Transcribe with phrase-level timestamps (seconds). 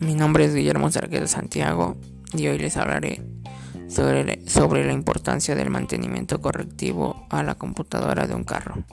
[0.00, 1.96] nombre es Guillermo Sarguedo Santiago
[2.32, 3.22] y hoy les hablaré
[3.88, 8.84] sobre, sobre la importancia del mantenimiento correctivo a la computadora de un carro.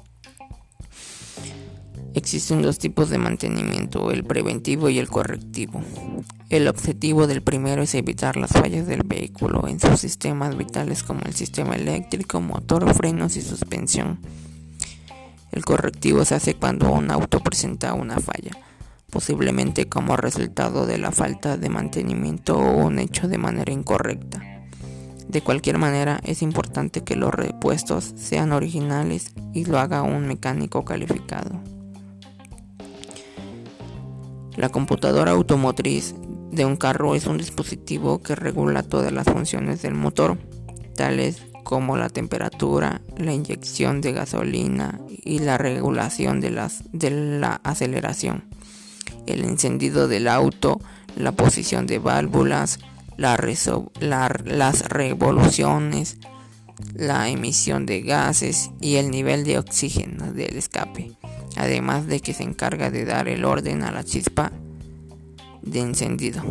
[2.13, 5.83] Existen dos tipos de mantenimiento, el preventivo y el correctivo.
[6.49, 11.21] El objetivo del primero es evitar las fallas del vehículo en sus sistemas vitales como
[11.25, 14.19] el sistema eléctrico, motor, frenos y suspensión.
[15.51, 18.51] El correctivo se hace cuando un auto presenta una falla,
[19.09, 24.41] posiblemente como resultado de la falta de mantenimiento o un hecho de manera incorrecta.
[25.27, 30.85] De cualquier manera, es importante que los repuestos sean originales y lo haga un mecánico
[30.85, 31.61] calificado.
[34.55, 36.15] La computadora automotriz
[36.51, 40.37] de un carro es un dispositivo que regula todas las funciones del motor,
[40.95, 48.45] tales como la temperatura, la inyección de gasolina y la regulación de, la aceleración,
[49.27, 50.79] el encendido del auto,
[51.15, 52.79] la posición de válvulas,
[53.17, 53.39] las
[54.89, 56.17] revoluciones,
[56.93, 61.17] la emisión de gases y el nivel de oxígeno del escape
[61.57, 64.51] además de que se encarga de dar el orden a la chispa
[65.61, 66.41] de encendido.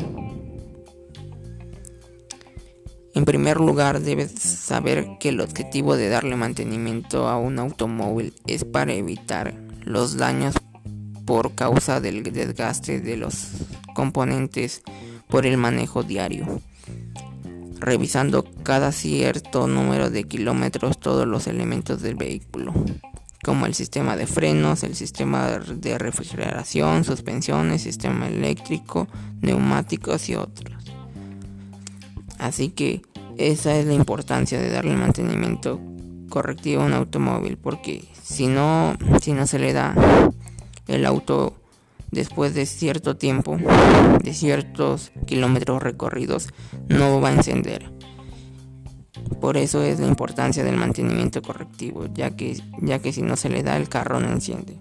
[3.14, 8.64] En primer lugar, debes saber que el objetivo de darle mantenimiento a un automóvil es
[8.64, 9.54] para evitar
[9.84, 10.56] los daños
[11.26, 13.48] por causa del desgaste de los
[13.94, 14.82] componentes
[15.28, 16.60] por el manejo diario,
[17.80, 22.72] revisando cada cierto número de kilómetros todos los elementos del vehículo
[23.46, 29.06] como el sistema de frenos, el sistema de refrigeración, suspensiones, sistema eléctrico,
[29.40, 30.82] neumáticos y otros.
[32.38, 33.02] Así que
[33.38, 35.80] esa es la importancia de darle mantenimiento
[36.28, 39.94] correctivo a un automóvil, porque si no, si no se le da
[40.86, 41.54] el auto
[42.10, 43.56] después de cierto tiempo,
[44.22, 46.48] de ciertos kilómetros recorridos,
[46.88, 47.90] no va a encender.
[49.40, 53.48] Por eso es la importancia del mantenimiento correctivo, ya que, ya que si no se
[53.48, 54.78] le da el carro no enciende.